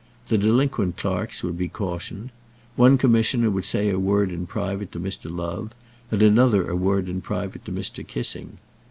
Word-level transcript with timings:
The 0.29 0.37
delinquent 0.39 0.97
clerks 0.97 1.43
would 1.43 1.59
be 1.59 1.67
cautioned. 1.67 2.31
One 2.75 2.97
Commissioner 2.97 3.51
would 3.51 3.65
say 3.65 3.89
a 3.91 3.99
word 3.99 4.31
in 4.31 4.47
private 4.47 4.91
to 4.93 4.99
Mr. 4.99 5.29
Love, 5.29 5.75
and 6.09 6.23
another 6.23 6.67
a 6.71 6.75
word 6.75 7.07
in 7.07 7.21
private 7.21 7.63
to 7.65 7.71
Mr. 7.71 8.07
Kissing. 8.07 8.57